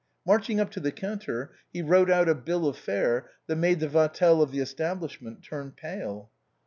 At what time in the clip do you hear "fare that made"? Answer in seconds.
2.75-3.79